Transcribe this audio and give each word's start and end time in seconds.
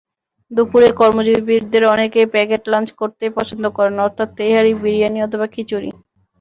দুপুরে 0.51 0.89
কর্মজীবীদের 0.91 1.83
অনেকেই 1.85 2.27
packet 2.33 2.63
lunch 2.67 2.89
করতেই 3.01 3.31
পছন্দ 3.37 3.63
করেন, 3.77 3.95
অর্থাৎ 3.99 4.29
তেহারি, 4.37 4.71
বিরিয়ানি 4.83 5.19
অথবা 5.23 5.45
খিচুড়ি। 5.47 5.89